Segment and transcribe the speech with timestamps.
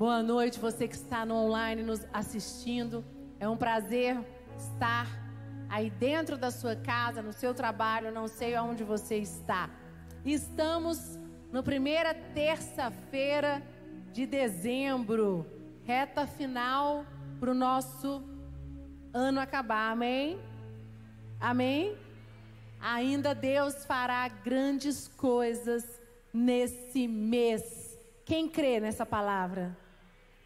[0.00, 3.04] Boa noite, você que está no online nos assistindo.
[3.38, 4.16] É um prazer
[4.56, 5.06] estar
[5.68, 9.68] aí dentro da sua casa, no seu trabalho, não sei aonde você está.
[10.24, 11.18] Estamos
[11.52, 13.62] na primeira terça-feira
[14.10, 15.44] de dezembro,
[15.84, 17.04] reta final
[17.38, 18.24] para o nosso
[19.12, 20.40] ano acabar, amém?
[21.38, 21.94] Amém?
[22.80, 26.00] Ainda Deus fará grandes coisas
[26.32, 28.00] nesse mês.
[28.24, 29.76] Quem crê nessa palavra?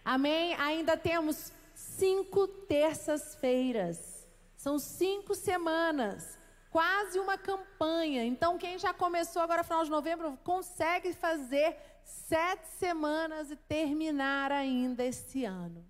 [0.05, 0.55] Amém?
[0.55, 4.29] Ainda temos cinco terças-feiras.
[4.57, 6.39] São cinco semanas.
[6.71, 8.25] Quase uma campanha.
[8.25, 15.05] Então, quem já começou agora final de novembro, consegue fazer sete semanas e terminar ainda
[15.05, 15.85] esse ano.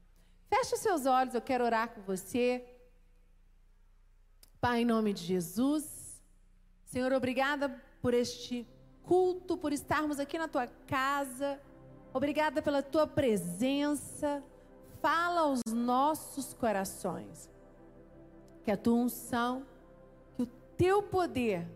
[0.49, 2.65] Feche os seus olhos, eu quero orar com você.
[4.61, 6.23] Pai, em nome de Jesus.
[6.85, 7.69] Senhor, obrigada
[8.01, 8.67] por este
[9.03, 11.61] culto, por estarmos aqui na tua casa.
[12.15, 14.41] Obrigada pela tua presença.
[15.03, 17.51] Fala aos nossos corações.
[18.63, 19.67] Que a tua unção,
[20.37, 21.67] que o teu poder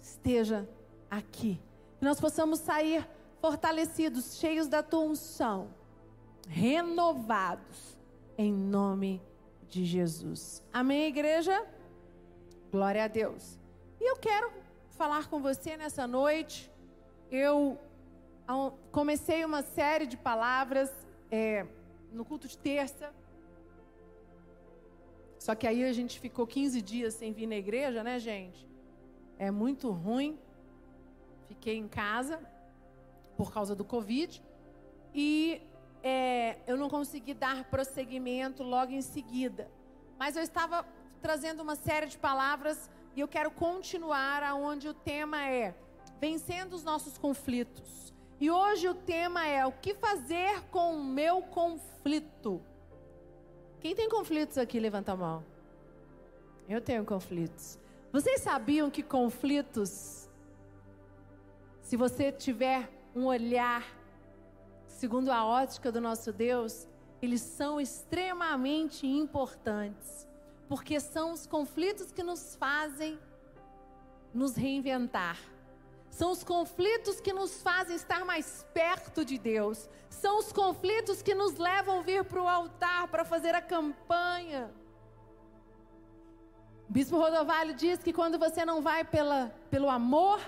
[0.00, 0.66] esteja
[1.10, 1.60] aqui.
[1.98, 3.06] Que nós possamos sair
[3.42, 5.68] fortalecidos, cheios da tua unção,
[6.48, 7.98] renovados,
[8.38, 9.22] em nome
[9.68, 10.62] de Jesus.
[10.72, 11.66] Amém, igreja?
[12.72, 13.58] Glória a Deus.
[14.00, 14.50] E eu quero
[14.92, 16.70] falar com você nessa noite.
[17.30, 17.78] Eu
[18.90, 20.90] comecei uma série de palavras
[21.30, 21.66] é,
[22.12, 23.12] no culto de terça.
[25.38, 28.68] Só que aí a gente ficou 15 dias sem vir na igreja, né, gente?
[29.38, 30.38] É muito ruim.
[31.48, 32.40] Fiquei em casa
[33.36, 34.42] por causa do Covid.
[35.14, 35.62] E
[36.02, 39.70] é, eu não consegui dar prosseguimento logo em seguida.
[40.18, 40.84] Mas eu estava
[41.22, 45.74] trazendo uma série de palavras e eu quero continuar aonde o tema é
[46.20, 48.09] vencendo os nossos conflitos.
[48.40, 52.62] E hoje o tema é o que fazer com o meu conflito.
[53.80, 55.44] Quem tem conflitos aqui, levanta a mão.
[56.66, 57.78] Eu tenho conflitos.
[58.10, 60.26] Vocês sabiam que conflitos,
[61.82, 63.84] se você tiver um olhar
[64.86, 66.88] segundo a ótica do nosso Deus,
[67.20, 70.26] eles são extremamente importantes,
[70.66, 73.18] porque são os conflitos que nos fazem
[74.32, 75.38] nos reinventar.
[76.10, 79.88] São os conflitos que nos fazem estar mais perto de Deus.
[80.08, 84.74] São os conflitos que nos levam a vir para o altar para fazer a campanha.
[86.88, 90.40] O Bispo Rodovalho diz que quando você não vai pela, pelo amor,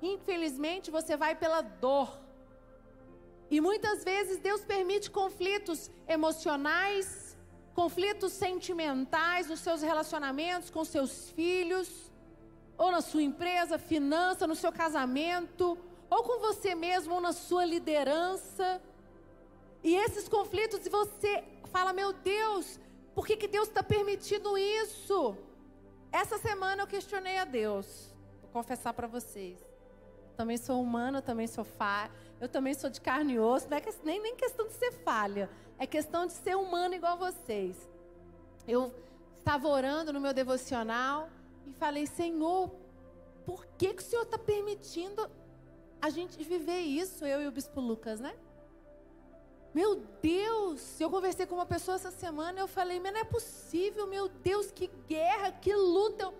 [0.00, 2.18] infelizmente você vai pela dor.
[3.50, 7.36] E muitas vezes Deus permite conflitos emocionais,
[7.74, 12.11] conflitos sentimentais nos seus relacionamentos com seus filhos
[12.82, 15.78] ou na sua empresa, finança, no seu casamento,
[16.10, 18.82] ou com você mesmo, ou na sua liderança.
[19.84, 22.80] E esses conflitos, você fala, meu Deus,
[23.14, 25.36] por que, que Deus está permitindo isso?
[26.10, 29.60] Essa semana eu questionei a Deus, vou confessar para vocês.
[30.36, 32.10] Também sou humana, também sou falha,
[32.40, 35.48] eu também sou de carne e osso, não é nem, nem questão de ser falha,
[35.78, 37.76] é questão de ser humana igual vocês.
[38.66, 38.92] Eu
[39.38, 41.28] estava orando no meu devocional,
[41.66, 42.70] e falei: Senhor,
[43.44, 45.28] por que, que o Senhor está permitindo
[46.00, 48.34] a gente viver isso, eu e o Bispo Lucas, né?
[49.72, 54.06] Meu Deus, eu conversei com uma pessoa essa semana eu falei, mas não é possível,
[54.06, 56.30] meu Deus, que guerra, que luta,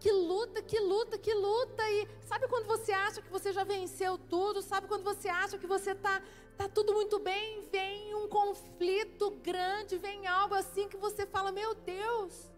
[0.00, 1.90] que luta, que luta, que luta.
[1.90, 4.62] E sabe quando você acha que você já venceu tudo?
[4.62, 6.22] Sabe quando você acha que você está
[6.56, 7.68] tá tudo muito bem?
[7.70, 12.50] Vem um conflito grande, vem algo assim que você fala, meu Deus.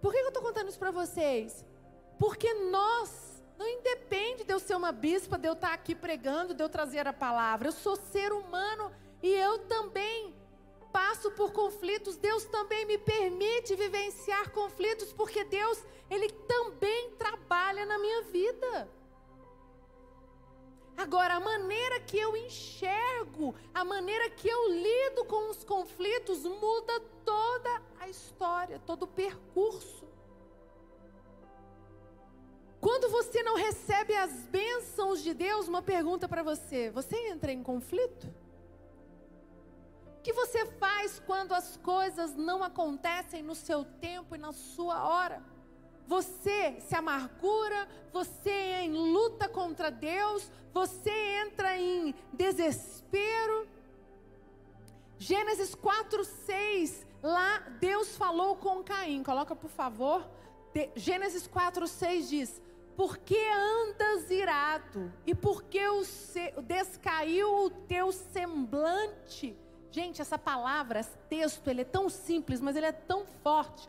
[0.00, 1.64] Por que eu estou contando isso para vocês?
[2.18, 6.62] Porque nós, não independe de eu ser uma bispa, de eu estar aqui pregando, de
[6.62, 7.68] eu trazer a palavra.
[7.68, 8.90] Eu sou ser humano
[9.22, 10.34] e eu também
[10.92, 12.16] passo por conflitos.
[12.16, 18.88] Deus também me permite vivenciar conflitos, porque Deus, Ele também trabalha na minha vida.
[20.98, 26.98] Agora, a maneira que eu enxergo, a maneira que eu lido com os conflitos muda
[27.24, 30.08] toda a história, todo o percurso.
[32.80, 37.62] Quando você não recebe as bênçãos de Deus, uma pergunta para você: você entra em
[37.62, 38.26] conflito?
[40.18, 45.08] O que você faz quando as coisas não acontecem no seu tempo e na sua
[45.08, 45.40] hora?
[46.08, 51.10] Você se amargura, você é em luta contra Deus, você
[51.44, 53.68] entra em desespero.
[55.18, 60.26] Gênesis 4, 6, lá Deus falou com Caim, coloca por favor.
[60.72, 62.62] De, Gênesis 4, 6 diz:
[62.96, 65.12] por que andas irado?
[65.26, 69.54] E por que o se, descaiu o teu semblante?
[69.90, 73.88] Gente, essa palavra, esse texto, ele é tão simples, mas ele é tão forte.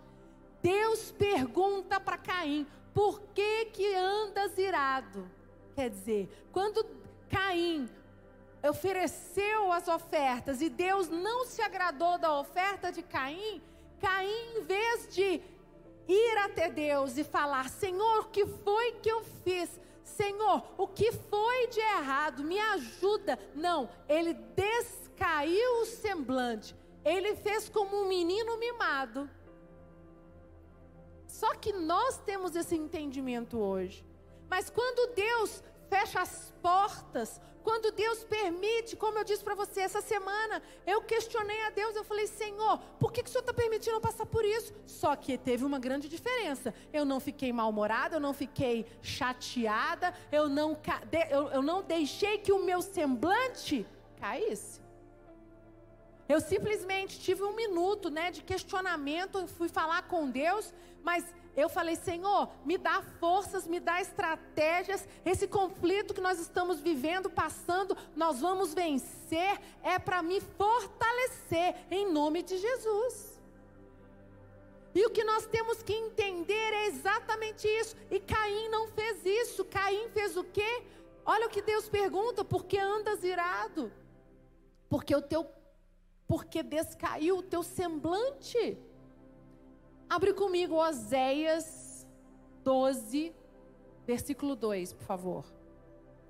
[0.61, 5.29] Deus pergunta para Caim: por que que andas irado?
[5.75, 6.85] Quer dizer, quando
[7.29, 7.89] Caim
[8.67, 13.61] ofereceu as ofertas e Deus não se agradou da oferta de Caim,
[13.99, 15.41] Caim, em vez de
[16.07, 19.79] ir até Deus e falar: Senhor, o que foi que eu fiz?
[20.03, 22.43] Senhor, o que foi de errado?
[22.43, 23.37] Me ajuda.
[23.53, 26.75] Não, ele descaiu o semblante.
[27.05, 29.29] Ele fez como um menino mimado.
[31.29, 34.03] Só que nós temos esse entendimento hoje.
[34.49, 40.01] Mas quando Deus fecha as portas, quando Deus permite, como eu disse para você essa
[40.01, 43.97] semana, eu questionei a Deus, eu falei, Senhor, por que, que o Senhor está permitindo
[43.97, 44.73] eu passar por isso?
[44.87, 46.73] Só que teve uma grande diferença.
[46.91, 50.75] Eu não fiquei mal-humorada, eu não fiquei chateada, eu não,
[51.29, 53.85] eu, eu não deixei que o meu semblante
[54.19, 54.81] caísse.
[56.29, 60.71] Eu simplesmente tive um minuto né, de questionamento, fui falar com Deus,
[61.01, 61.25] mas
[61.57, 65.07] eu falei, Senhor, me dá forças, me dá estratégias.
[65.25, 69.59] Esse conflito que nós estamos vivendo, passando, nós vamos vencer.
[69.81, 73.41] É para me fortalecer, em nome de Jesus.
[74.93, 77.95] E o que nós temos que entender é exatamente isso.
[78.11, 79.65] E Caim não fez isso.
[79.65, 80.83] Caim fez o quê?
[81.25, 83.91] Olha o que Deus pergunta: por que andas irado?
[84.87, 85.43] Porque o teu
[86.29, 88.77] porque descaiu o teu semblante.
[90.07, 92.07] Abre comigo Oséias
[92.63, 93.33] 12,
[94.05, 95.45] versículo 2, por favor.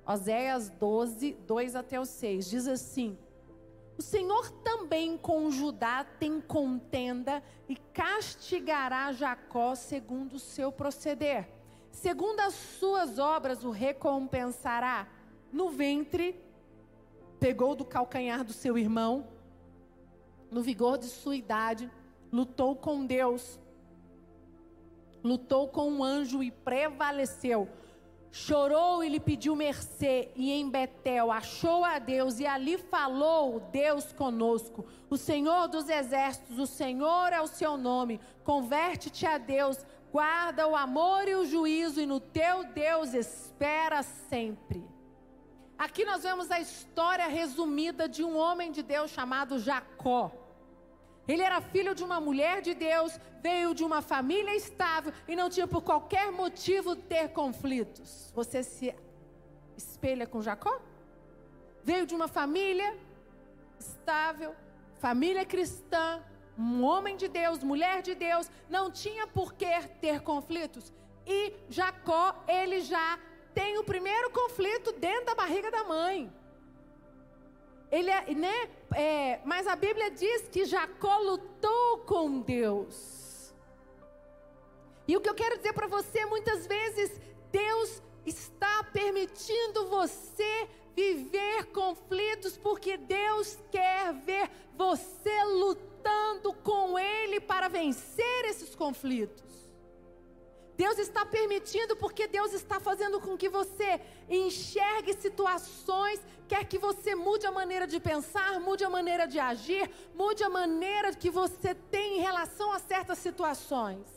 [0.08, 2.50] Oséias 12, 2 até o 6.
[2.50, 3.18] Diz assim:
[3.98, 11.50] O Senhor também com Judá tem contenda e castigará Jacó segundo o seu proceder.
[11.92, 15.10] Segundo as suas obras o recompensará.
[15.52, 16.42] No ventre,
[17.38, 19.28] pegou do calcanhar do seu irmão,
[20.52, 21.90] no vigor de sua idade,
[22.32, 23.60] lutou com Deus
[25.24, 27.70] lutou com um anjo e prevaleceu.
[28.32, 34.14] Chorou e lhe pediu mercê, e em Betel achou a Deus, e ali falou Deus
[34.14, 34.86] conosco.
[35.10, 38.20] O Senhor dos exércitos, o Senhor é o seu nome.
[38.44, 44.88] Converte-te a Deus, guarda o amor e o juízo, e no teu Deus espera sempre.
[45.76, 50.32] Aqui nós vemos a história resumida de um homem de Deus chamado Jacó.
[51.32, 55.48] Ele era filho de uma mulher de Deus, veio de uma família estável e não
[55.48, 58.32] tinha por qualquer motivo ter conflitos.
[58.34, 58.96] Você se
[59.78, 60.82] espelha com Jacó?
[61.84, 62.98] Veio de uma família
[63.80, 64.56] estável,
[64.98, 66.20] família cristã,
[66.58, 69.72] um homem de Deus, mulher de Deus, não tinha por que
[70.02, 70.92] ter conflitos.
[71.28, 73.20] E Jacó, ele já
[73.54, 76.34] tem o primeiro conflito dentro da barriga da mãe.
[77.92, 78.70] Ele é, né?
[78.96, 83.54] É, mas a Bíblia diz que Jacó lutou com Deus.
[85.08, 87.20] E o que eu quero dizer para você, muitas vezes
[87.52, 97.68] Deus está permitindo você viver conflitos porque Deus quer ver você lutando com Ele para
[97.68, 99.49] vencer esses conflitos.
[100.82, 104.00] Deus está permitindo porque Deus está fazendo com que você
[104.30, 109.92] enxergue situações, quer que você mude a maneira de pensar, mude a maneira de agir,
[110.16, 114.08] mude a maneira que você tem em relação a certas situações.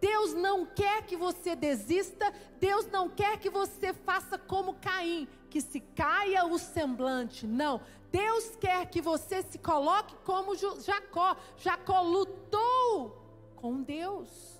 [0.00, 5.60] Deus não quer que você desista, Deus não quer que você faça como Caim, que
[5.60, 7.46] se caia o semblante.
[7.46, 11.36] Não, Deus quer que você se coloque como Jacó.
[11.58, 13.22] Jacó lutou
[13.54, 14.57] com Deus.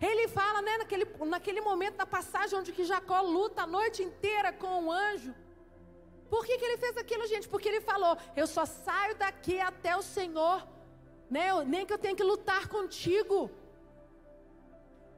[0.00, 4.52] Ele fala, né, naquele, naquele momento da passagem onde que Jacó luta a noite inteira
[4.52, 5.34] com o anjo.
[6.30, 7.48] Por que, que ele fez aquilo, gente?
[7.48, 10.66] Porque ele falou: Eu só saio daqui até o Senhor,
[11.28, 11.48] né?
[11.66, 13.50] nem que eu tenha que lutar contigo.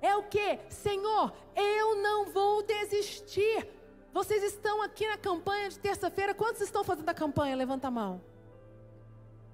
[0.01, 0.59] É o que?
[0.71, 3.69] Senhor, eu não vou desistir.
[4.13, 6.35] Vocês estão aqui na campanha de terça-feira.
[6.35, 7.55] Quantos estão fazendo a campanha?
[7.55, 8.30] Levanta a mão.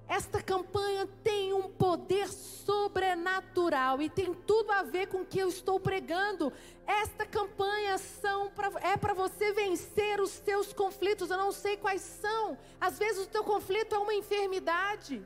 [0.07, 5.49] Esta campanha tem um poder sobrenatural e tem tudo a ver com o que eu
[5.49, 6.51] estou pregando.
[6.85, 11.29] Esta campanha são pra, é para você vencer os seus conflitos.
[11.29, 12.57] Eu não sei quais são.
[12.79, 15.25] Às vezes o teu conflito é uma enfermidade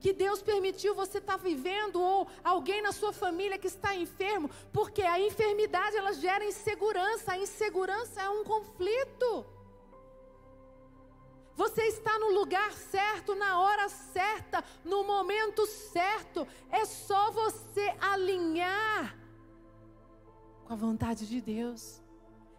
[0.00, 4.48] que Deus permitiu você estar tá vivendo ou alguém na sua família que está enfermo,
[4.72, 7.32] porque a enfermidade ela gera insegurança.
[7.32, 9.57] A insegurança é um conflito.
[11.58, 16.46] Você está no lugar certo, na hora certa, no momento certo.
[16.70, 19.18] É só você alinhar
[20.64, 22.00] com a vontade de Deus.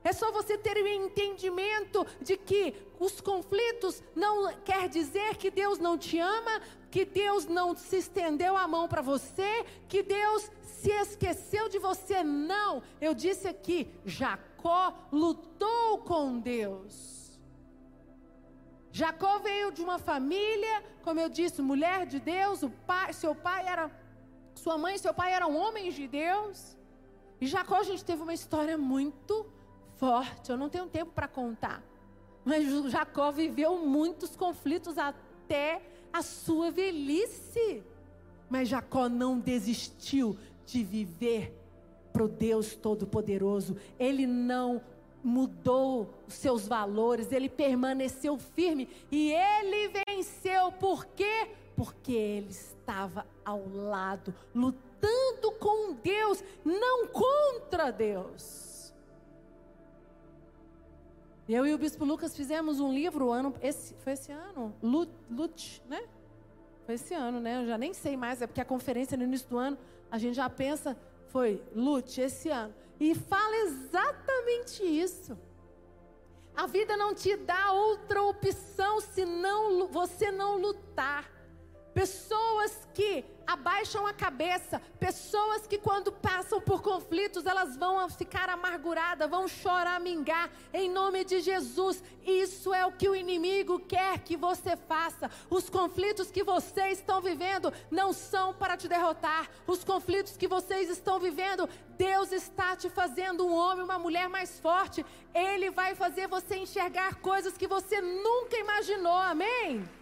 [0.04, 5.80] É só você ter o entendimento de que os conflitos não quer dizer que Deus
[5.80, 10.92] não te ama, que Deus não se estendeu a mão para você, que Deus se
[10.92, 12.22] esqueceu de você.
[12.22, 17.19] Não, eu disse aqui, Jacó lutou com Deus.
[18.92, 23.68] Jacó veio de uma família, como eu disse, mulher de Deus, o pai, seu pai
[23.68, 23.92] era
[24.56, 26.78] sua mãe e seu pai eram homens de Deus.
[27.40, 29.46] E Jacó, a gente teve uma história muito
[29.96, 30.50] forte.
[30.50, 31.84] Eu não tenho tempo para contar.
[32.44, 35.82] Mas Jacó viveu muitos conflitos até
[36.12, 37.84] a sua velhice.
[38.50, 41.56] Mas Jacó não desistiu de viver
[42.12, 43.78] para o Deus Todo-Poderoso.
[43.98, 44.82] Ele não
[45.24, 50.72] mudou os seus valores, ele permaneceu firme e ele venceu.
[50.72, 51.50] Por quê?
[51.76, 58.94] Porque ele estava ao lado, lutando com Deus, não contra Deus.
[61.48, 65.82] Eu e o Bispo Lucas fizemos um livro ano, esse, foi esse ano, Lut, Lut,
[65.90, 66.04] né?
[66.86, 67.58] Foi esse ano, né?
[67.58, 69.76] Eu já nem sei mais, é porque a conferência no início do ano,
[70.12, 70.96] a gente já pensa,
[71.30, 72.72] foi Lut, esse ano.
[73.00, 75.38] E fala exatamente isso.
[76.56, 81.39] A vida não te dá outra opção senão você não lutar.
[82.00, 89.30] Pessoas que abaixam a cabeça, pessoas que quando passam por conflitos, elas vão ficar amarguradas,
[89.30, 92.02] vão chorar, mingar, em nome de Jesus.
[92.26, 95.30] Isso é o que o inimigo quer que você faça.
[95.50, 99.50] Os conflitos que vocês estão vivendo não são para te derrotar.
[99.68, 104.58] Os conflitos que vocês estão vivendo, Deus está te fazendo um homem, uma mulher mais
[104.58, 105.06] forte.
[105.34, 109.18] Ele vai fazer você enxergar coisas que você nunca imaginou.
[109.18, 109.99] Amém?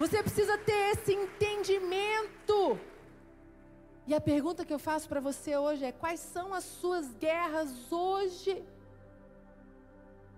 [0.00, 2.80] Você precisa ter esse entendimento.
[4.06, 7.92] E a pergunta que eu faço para você hoje é: quais são as suas guerras
[7.92, 8.64] hoje?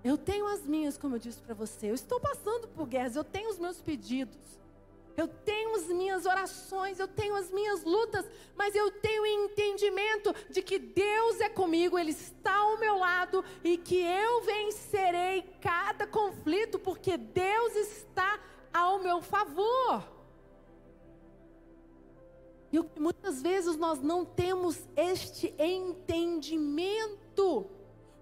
[0.03, 1.91] Eu tenho as minhas, como eu disse para você.
[1.91, 4.37] Eu estou passando por guerras, eu tenho os meus pedidos.
[5.17, 10.61] Eu tenho as minhas orações, eu tenho as minhas lutas, mas eu tenho entendimento de
[10.61, 16.81] que Deus é comigo, Ele está ao meu lado e que eu vencerei cada conflito,
[16.81, 18.41] porque Deus está
[18.83, 20.03] ao meu favor.
[22.73, 27.67] E muitas vezes nós não temos este entendimento.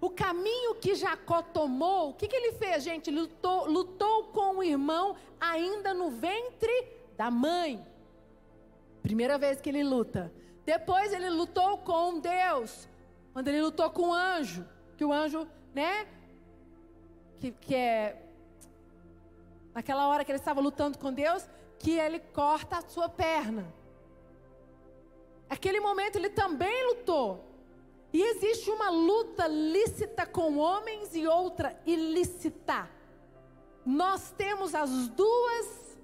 [0.01, 3.11] O caminho que Jacó tomou, o que, que ele fez, gente?
[3.11, 7.87] Lutou, lutou com o irmão ainda no ventre da mãe.
[9.03, 10.33] Primeira vez que ele luta.
[10.65, 12.89] Depois ele lutou com Deus.
[13.33, 14.67] Quando ele lutou com o anjo.
[14.97, 16.07] Que o anjo, né?
[17.39, 18.30] Que, que é
[19.81, 23.73] naquela hora que ele estava lutando com Deus, que ele corta a sua perna.
[25.49, 27.43] Aquele momento ele também lutou.
[28.13, 32.91] E existe uma luta lícita com homens e outra ilícita.
[33.87, 35.99] Nós temos as duas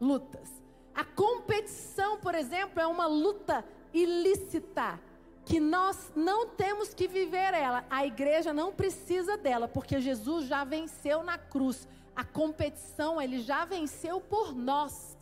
[0.00, 0.48] lutas.
[0.94, 3.62] A competição, por exemplo, é uma luta
[3.92, 4.98] ilícita
[5.44, 7.84] que nós não temos que viver ela.
[7.90, 13.64] A igreja não precisa dela, porque Jesus já venceu na cruz a competição ele já
[13.64, 15.18] venceu por nós.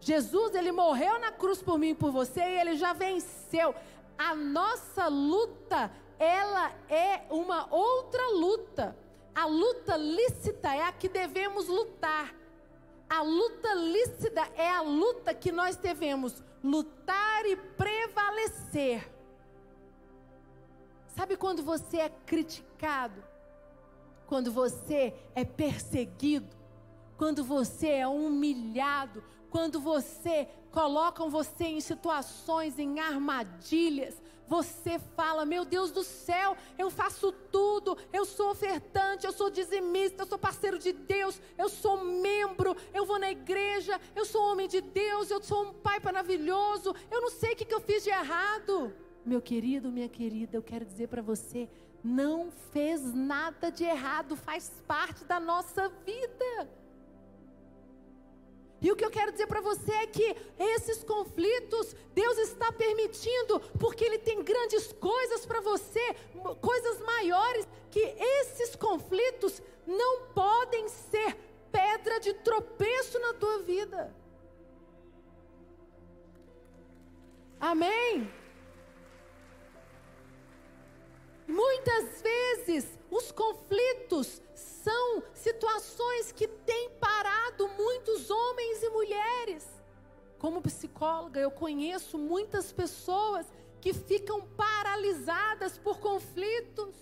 [0.00, 3.74] Jesus, ele morreu na cruz por mim e por você e ele já venceu.
[4.18, 8.96] A nossa luta, ela é uma outra luta.
[9.34, 12.34] A luta lícita é a que devemos lutar.
[13.08, 19.08] A luta lícita é a luta que nós devemos lutar e prevalecer.
[21.08, 23.22] Sabe quando você é criticado?
[24.32, 26.56] Quando você é perseguido,
[27.18, 35.66] quando você é humilhado, quando você colocam você em situações, em armadilhas, você fala: Meu
[35.66, 40.78] Deus do céu, eu faço tudo, eu sou ofertante, eu sou dizimista, eu sou parceiro
[40.78, 45.42] de Deus, eu sou membro, eu vou na igreja, eu sou homem de Deus, eu
[45.42, 48.94] sou um pai maravilhoso, eu não sei o que, eu fiz de errado.
[49.26, 51.68] Meu querido, minha querida, eu quero dizer para você:
[52.02, 56.68] não fez nada de errado, faz parte da nossa vida.
[58.80, 63.60] E o que eu quero dizer para você é que esses conflitos Deus está permitindo,
[63.78, 66.14] porque Ele tem grandes coisas para você,
[66.60, 71.36] coisas maiores, que esses conflitos não podem ser
[71.70, 74.12] pedra de tropeço na tua vida.
[77.60, 78.41] Amém?
[81.52, 89.66] Muitas vezes os conflitos são situações que têm parado muitos homens e mulheres.
[90.38, 93.46] Como psicóloga, eu conheço muitas pessoas
[93.82, 96.94] que ficam paralisadas por conflitos.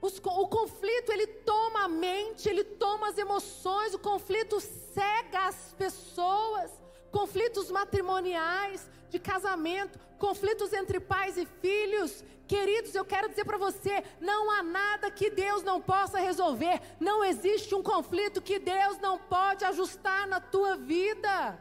[0.00, 5.72] Os, o conflito ele toma a mente, ele toma as emoções, o conflito cega as
[5.78, 6.72] pessoas.
[7.14, 12.24] Conflitos matrimoniais, de casamento, conflitos entre pais e filhos.
[12.48, 16.82] Queridos, eu quero dizer para você: não há nada que Deus não possa resolver.
[16.98, 21.56] Não existe um conflito que Deus não pode ajustar na tua vida.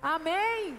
[0.00, 0.78] Amém?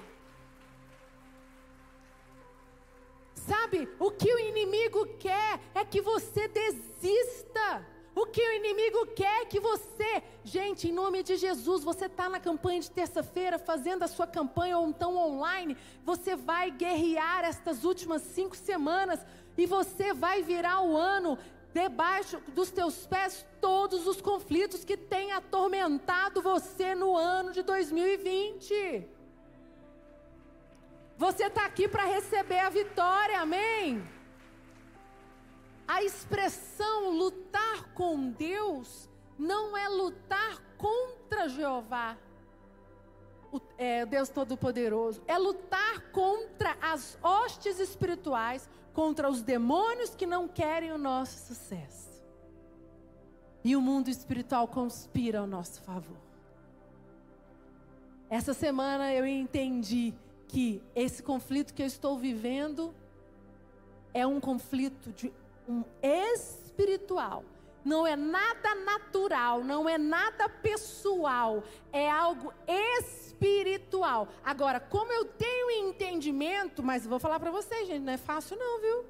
[3.35, 7.85] Sabe, o que o inimigo quer é que você desista.
[8.15, 12.39] O que o inimigo quer que você, gente, em nome de Jesus, você está na
[12.39, 18.21] campanha de terça-feira, fazendo a sua campanha ou então online, você vai guerrear estas últimas
[18.21, 19.19] cinco semanas
[19.57, 21.37] e você vai virar o ano
[21.73, 29.09] debaixo dos teus pés todos os conflitos que têm atormentado você no ano de 2020.
[31.17, 34.01] Você está aqui para receber a vitória, amém?
[35.87, 42.17] A expressão lutar com Deus não é lutar contra Jeová,
[43.51, 50.47] o é, Deus Todo-Poderoso, é lutar contra as hostes espirituais, contra os demônios que não
[50.47, 52.23] querem o nosso sucesso.
[53.63, 56.17] E o mundo espiritual conspira ao nosso favor.
[58.29, 60.13] Essa semana eu entendi
[60.47, 62.93] que esse conflito que eu estou vivendo
[64.13, 65.31] é um conflito de
[66.01, 67.43] espiritual.
[67.83, 74.27] Não é nada natural, não é nada pessoal, é algo espiritual.
[74.43, 78.81] Agora, como eu tenho entendimento, mas vou falar para vocês, gente, não é fácil não,
[78.81, 79.05] viu?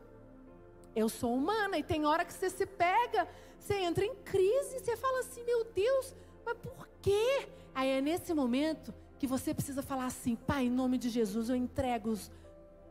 [0.94, 4.98] Eu sou humana e tem hora que você se pega, você entra em crise, você
[4.98, 6.14] fala assim, meu Deus,
[6.46, 7.48] mas por quê?
[7.74, 11.56] Aí é nesse momento que você precisa falar assim: Pai, em nome de Jesus, eu
[11.56, 12.14] entrego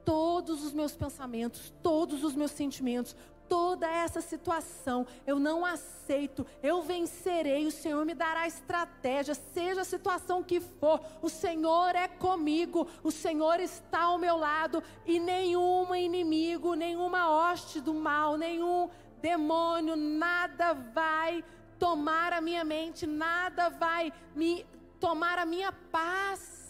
[0.04, 3.16] todos os meus pensamentos, todos os meus sentimentos,
[3.48, 5.06] toda essa situação.
[5.26, 7.66] Eu não aceito, eu vencerei.
[7.66, 11.00] O Senhor me dará estratégia, seja a situação que for.
[11.22, 17.80] O Senhor é comigo, o Senhor está ao meu lado e nenhum inimigo, nenhuma hoste
[17.80, 18.88] do mal, nenhum
[19.20, 21.44] demônio, nada vai
[21.78, 24.66] tomar a minha mente, nada vai me
[25.00, 26.63] tomar a minha paz.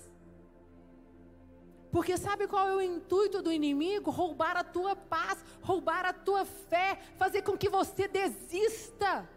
[1.95, 4.11] Porque sabe qual é o intuito do inimigo?
[4.11, 9.31] Roubar a tua paz, roubar a tua fé, fazer com que você desista,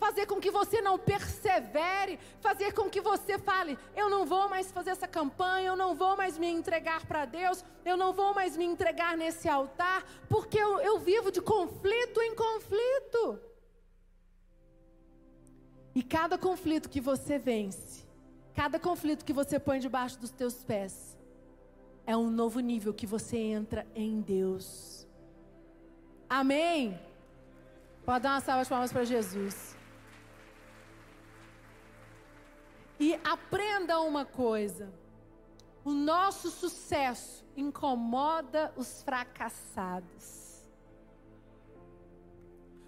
[0.00, 4.72] fazer com que você não persevere, fazer com que você fale: eu não vou mais
[4.72, 8.56] fazer essa campanha, eu não vou mais me entregar para Deus, eu não vou mais
[8.56, 13.38] me entregar nesse altar, porque eu, eu vivo de conflito em conflito.
[15.94, 18.04] E cada conflito que você vence,
[18.54, 21.21] Cada conflito que você põe debaixo dos teus pés
[22.06, 25.06] é um novo nível que você entra em Deus.
[26.28, 26.98] Amém?
[28.04, 29.76] Pode dar uma salva de palmas para Jesus.
[32.98, 34.92] E aprenda uma coisa:
[35.84, 40.42] o nosso sucesso incomoda os fracassados.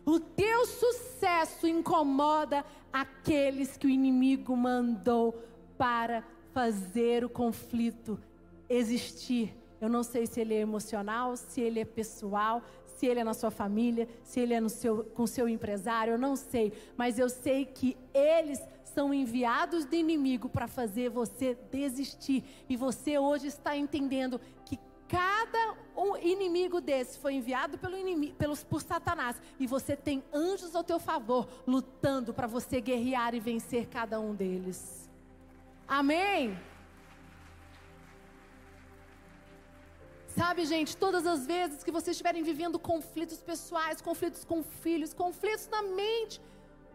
[0.07, 5.42] O teu sucesso incomoda aqueles que o inimigo mandou
[5.79, 6.22] para
[6.53, 8.20] fazer o conflito
[8.68, 9.55] existir.
[9.81, 13.35] Eu não sei se ele é emocional, se ele é pessoal, se ele é na
[13.35, 16.72] sua família, se ele é no seu, com seu empresário, eu não sei.
[16.96, 18.61] Mas eu sei que eles
[18.94, 22.44] são enviados do inimigo para fazer você desistir.
[22.68, 28.62] E você hoje está entendendo que cada um inimigo desse foi enviado pelo inimigo, pelos,
[28.64, 29.40] por Satanás.
[29.59, 34.35] E você tem anjos ao teu favor, lutando para você guerrear e vencer cada um
[34.35, 35.11] deles.
[35.87, 36.57] Amém?
[40.37, 45.68] Sabe, gente, todas as vezes que vocês estiverem vivendo conflitos pessoais, conflitos com filhos, conflitos
[45.68, 46.40] na mente,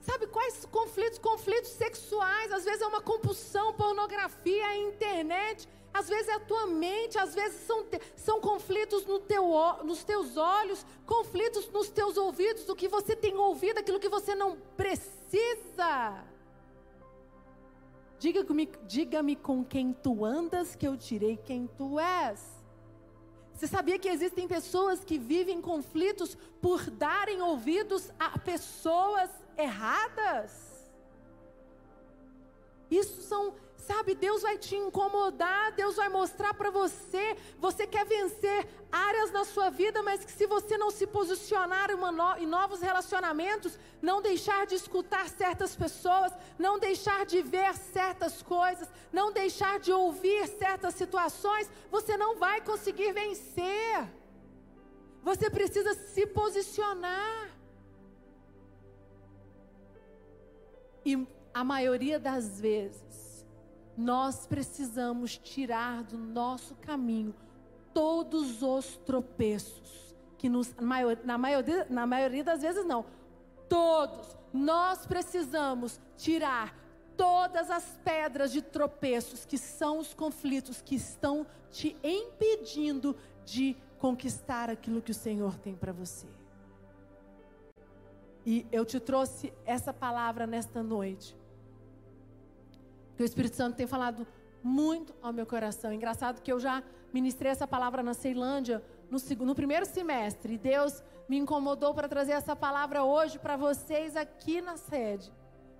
[0.02, 1.17] sabe quais conflitos?
[1.19, 6.67] Conflitos sexuais, às vezes é uma compulsão, pornografia, a internet, às vezes é a tua
[6.67, 9.45] mente, às vezes são, são conflitos no teu,
[9.86, 14.36] nos teus olhos, conflitos nos teus ouvidos, do que você tem ouvido, aquilo que você
[14.36, 16.25] não precisa.
[18.19, 22.58] Diga-me diga com quem tu andas, que eu direi quem tu és.
[23.59, 30.89] Você sabia que existem pessoas que vivem conflitos por darem ouvidos a pessoas erradas?
[32.89, 37.35] Isso são, sabe, Deus vai te incomodar, Deus vai mostrar para você.
[37.57, 41.89] Você quer vencer áreas na sua vida, mas que se você não se posicionar
[42.37, 48.87] em novos relacionamentos, não deixar de escutar certas pessoas, não deixar de ver certas coisas,
[49.11, 54.07] não deixar de ouvir certas situações, você não vai conseguir vencer.
[55.23, 57.49] Você precisa se posicionar.
[61.05, 63.28] E a maioria das vezes,
[63.99, 67.35] nós precisamos tirar do nosso caminho
[67.93, 70.73] todos os tropeços que nos,
[71.25, 73.05] na, maioria, na maioria das vezes não,
[73.67, 74.38] todos.
[74.53, 76.73] Nós precisamos tirar
[77.17, 84.69] todas as pedras de tropeços que são os conflitos que estão te impedindo de conquistar
[84.69, 86.27] aquilo que o Senhor tem para você.
[88.45, 91.38] E eu te trouxe essa palavra nesta noite.
[93.19, 94.25] Que o Espírito Santo tem falado
[94.63, 95.91] muito ao meu coração.
[95.91, 96.82] Engraçado que eu já
[97.13, 100.53] ministrei essa palavra na Ceilândia no, segundo, no primeiro semestre.
[100.53, 105.29] E Deus me incomodou para trazer essa palavra hoje para vocês aqui na sede.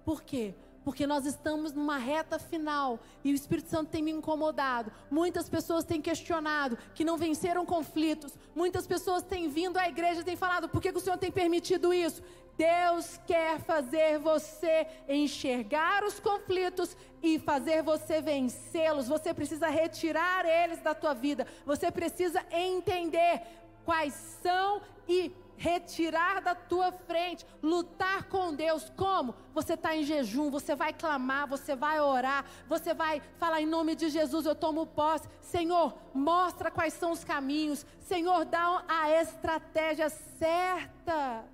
[0.04, 0.54] Por quê?
[0.84, 4.92] porque nós estamos numa reta final e o Espírito Santo tem me incomodado.
[5.12, 8.34] Muitas pessoas têm questionado que não venceram conflitos.
[8.56, 11.32] Muitas pessoas têm vindo à igreja e têm falado: por que, que o Senhor tem
[11.32, 12.24] permitido isso?
[12.60, 19.08] Deus quer fazer você enxergar os conflitos e fazer você vencê-los.
[19.08, 21.48] Você precisa retirar eles da tua vida.
[21.66, 23.44] Você precisa entender
[23.86, 28.92] quais são e retirar da tua frente, lutar com Deus.
[28.96, 29.36] Como?
[29.54, 33.96] Você está em jejum, você vai clamar, você vai orar, você vai falar em nome
[33.96, 35.30] de Jesus, eu tomo posse.
[35.42, 37.86] Senhor, mostra quais são os caminhos.
[38.02, 41.46] Senhor, dá a estratégia certa.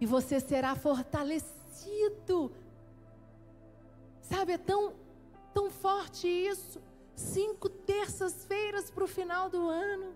[0.00, 2.52] E você será fortalecido.
[4.20, 4.94] Sabe, é tão,
[5.54, 6.80] tão forte isso.
[7.14, 10.14] Cinco terças-feiras para o final do ano.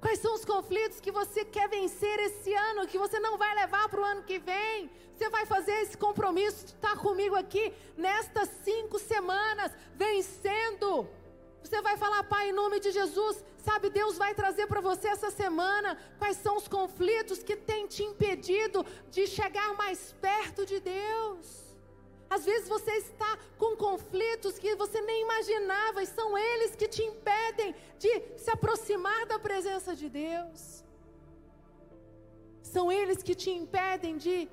[0.00, 3.88] Quais são os conflitos que você quer vencer esse ano, que você não vai levar
[3.88, 4.90] para o ano que vem?
[5.14, 11.08] Você vai fazer esse compromisso de estar comigo aqui nestas cinco semanas, vencendo.
[11.66, 15.30] Você vai falar, Pai, em nome de Jesus, sabe, Deus vai trazer para você essa
[15.32, 21.46] semana quais são os conflitos que têm te impedido de chegar mais perto de Deus.
[22.30, 27.02] Às vezes você está com conflitos que você nem imaginava e são eles que te
[27.02, 30.84] impedem de se aproximar da presença de Deus.
[32.62, 34.48] São eles que te impedem de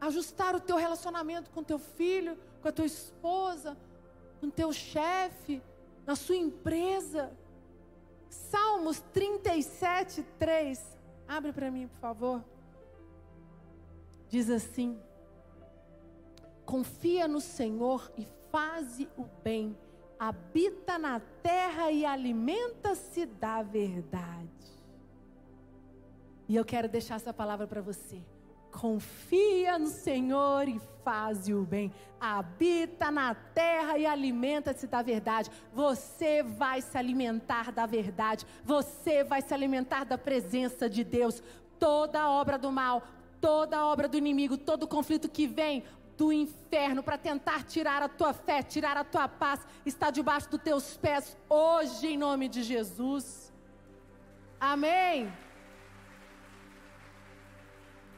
[0.00, 3.76] ajustar o teu relacionamento com teu filho, com a tua esposa,
[4.40, 5.62] com teu chefe,
[6.06, 7.30] na sua empresa.
[8.28, 10.98] Salmos 37, 3.
[11.28, 12.44] Abre para mim, por favor.
[14.28, 14.98] Diz assim:
[16.64, 19.76] Confia no Senhor e faze o bem.
[20.18, 24.48] Habita na terra e alimenta-se da verdade.
[26.48, 28.20] E eu quero deixar essa palavra para você.
[28.70, 31.92] Confia no Senhor e faze o bem.
[32.20, 35.50] Habita na terra e alimenta-se da verdade.
[35.72, 38.46] Você vai se alimentar da verdade.
[38.64, 41.42] Você vai se alimentar da presença de Deus.
[41.78, 43.02] Toda obra do mal,
[43.40, 45.82] toda obra do inimigo, todo conflito que vem,
[46.16, 50.60] do inferno para tentar tirar a tua fé, tirar a tua paz, está debaixo dos
[50.60, 53.50] teus pés hoje, em nome de Jesus.
[54.60, 55.32] Amém.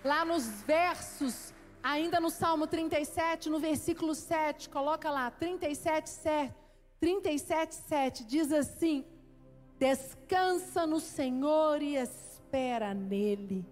[0.04, 6.54] Lá nos versos, ainda no Salmo 37, no versículo 7, coloca lá, 37, 7,
[6.98, 9.04] 37, 7, diz assim:
[9.78, 13.64] Descansa no Senhor e espera nele.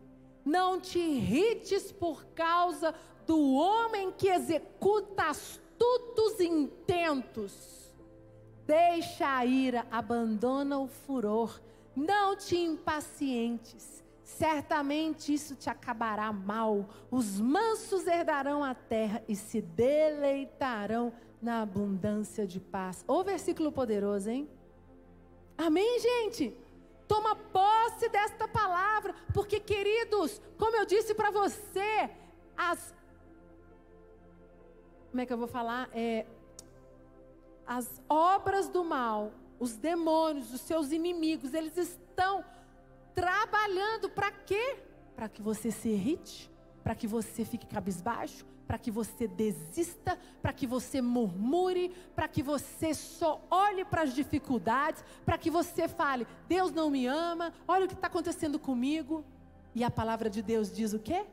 [0.44, 2.94] Não te irrites por causa
[3.26, 7.92] do homem que executa astutos intentos.
[8.66, 11.60] Deixa a ira, abandona o furor.
[11.94, 14.02] Não te impacientes.
[14.38, 16.88] Certamente isso te acabará mal.
[17.10, 21.12] Os mansos herdarão a terra e se deleitarão
[21.42, 23.04] na abundância de paz.
[23.06, 24.48] O versículo poderoso, hein?
[25.58, 26.56] Amém, gente?
[27.08, 32.08] Toma posse desta palavra, porque, queridos, como eu disse para você,
[32.56, 32.94] as
[35.10, 35.90] como é que eu vou falar?
[35.92, 36.24] É,
[37.66, 42.44] as obras do mal, os demônios, os seus inimigos, eles estão
[43.14, 44.78] trabalhando para quê?
[45.14, 46.50] Para que você se irrite,
[46.82, 52.40] para que você fique cabisbaixo, para que você desista, para que você murmure, para que
[52.40, 57.84] você só olhe para as dificuldades, para que você fale: Deus não me ama, olha
[57.84, 59.24] o que está acontecendo comigo.
[59.74, 61.26] E a palavra de Deus diz o quê?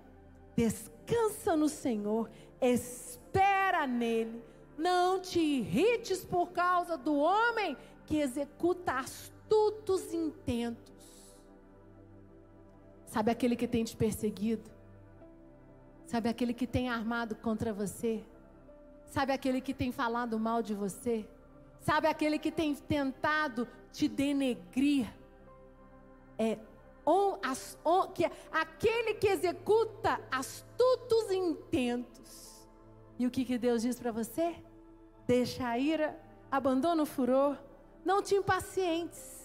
[0.55, 2.27] Descansa no Senhor,
[2.59, 4.43] espera nele.
[4.75, 10.96] Não te irrites por causa do homem que executa astutos intentos.
[13.08, 14.70] Sabe aquele que tem te perseguido?
[16.06, 18.24] Sabe aquele que tem armado contra você?
[19.06, 21.28] Sabe aquele que tem falado mal de você?
[21.80, 25.08] Sabe aquele que tem tentado te denegrir?
[26.38, 26.60] É
[27.06, 32.67] on, as, on, que, é aquele que executa astutos intentos.
[33.17, 34.56] E o que, que Deus diz para você?
[35.26, 36.20] Deixa a ira,
[36.52, 37.58] abandona o furor,
[38.06, 39.37] não te impacientes.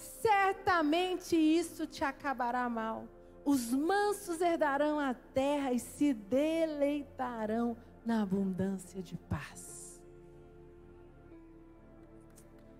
[0.00, 3.06] Certamente isso te acabará mal.
[3.44, 10.00] Os mansos herdarão a terra e se deleitarão na abundância de paz.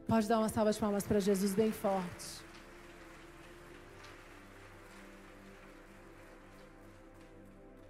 [0.09, 2.42] Pode dar uma salva de palmas para Jesus bem forte.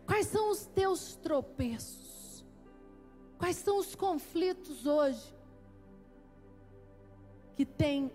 [0.06, 2.44] Quais são os teus tropeços?
[3.38, 5.34] Quais são os conflitos hoje
[7.54, 8.12] que têm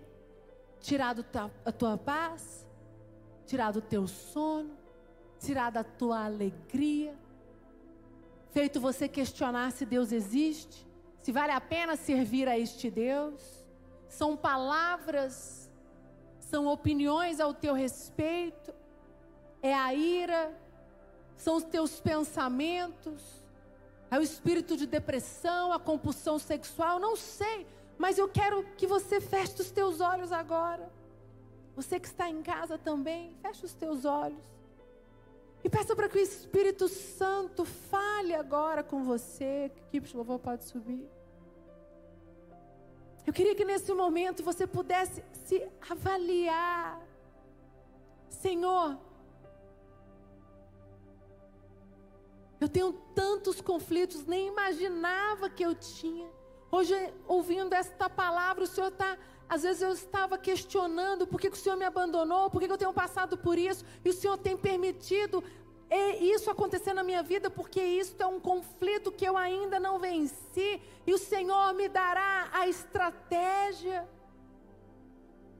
[0.86, 1.24] tirado
[1.64, 2.64] a tua paz,
[3.44, 4.70] tirado o teu sono,
[5.40, 7.12] tirado a tua alegria,
[8.52, 10.86] feito você questionar se Deus existe,
[11.20, 13.66] se vale a pena servir a este Deus?
[14.08, 15.68] São palavras,
[16.38, 18.72] são opiniões ao teu respeito,
[19.60, 20.56] é a ira,
[21.36, 23.44] são os teus pensamentos,
[24.08, 27.66] é o espírito de depressão, a compulsão sexual, não sei,
[27.98, 30.90] mas eu quero que você feche os teus olhos agora.
[31.74, 34.42] Você que está em casa também, feche os teus olhos.
[35.64, 39.70] E peça para que o Espírito Santo fale agora com você.
[39.74, 41.08] Que equipe de louvor pode subir.
[43.26, 47.02] Eu queria que nesse momento você pudesse se avaliar.
[48.28, 48.96] Senhor,
[52.60, 56.28] Eu tenho tantos conflitos, nem imaginava que eu tinha.
[56.76, 56.94] Hoje,
[57.26, 59.16] ouvindo esta palavra, o Senhor está.
[59.48, 62.72] Às vezes eu estava questionando por que, que o Senhor me abandonou, por que, que
[62.72, 65.42] eu tenho passado por isso, e o Senhor tem permitido
[66.20, 70.82] isso acontecer na minha vida, porque isso é um conflito que eu ainda não venci,
[71.06, 74.06] e o Senhor me dará a estratégia.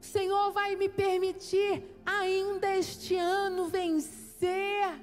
[0.03, 5.01] O Senhor vai me permitir ainda este ano vencer.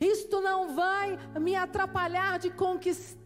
[0.00, 3.17] Isto não vai me atrapalhar de conquistar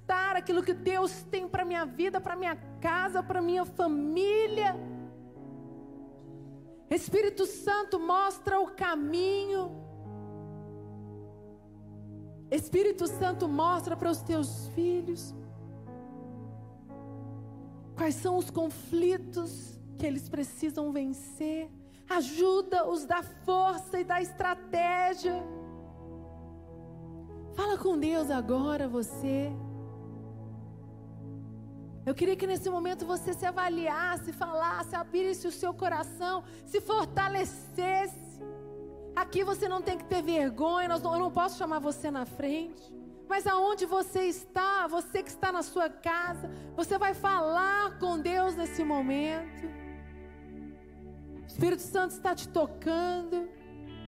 [0.42, 4.74] aquilo que Deus tem para minha vida, para minha casa, para minha família.
[6.90, 9.70] Espírito Santo mostra o caminho.
[12.50, 15.34] Espírito Santo mostra para os teus filhos
[17.96, 21.70] quais são os conflitos que eles precisam vencer.
[22.10, 25.42] Ajuda-os da força e da estratégia.
[27.54, 29.52] Fala com Deus agora, você.
[32.04, 38.42] Eu queria que nesse momento você se avaliasse, falasse, abrisse o seu coração, se fortalecesse.
[39.14, 42.92] Aqui você não tem que ter vergonha, eu não posso chamar você na frente.
[43.28, 48.56] Mas aonde você está, você que está na sua casa, você vai falar com Deus
[48.56, 49.64] nesse momento.
[51.42, 53.48] O Espírito Santo está te tocando.